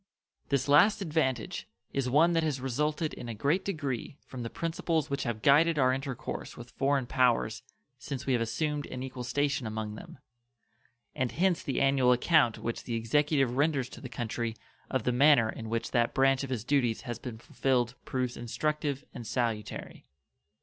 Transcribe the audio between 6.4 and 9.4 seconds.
with foreign powers since we have assumed an equal